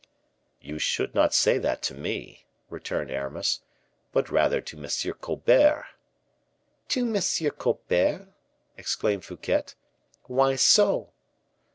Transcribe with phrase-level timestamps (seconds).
[0.59, 3.59] "You should not say that to me," returned Aramis,
[4.11, 4.87] "but rather to M.
[5.21, 5.85] Colbert."
[6.87, 7.51] "To M.
[7.51, 8.33] Colbert!"
[8.79, 9.65] exclaimed Fouquet.
[10.23, 11.11] "Why so?"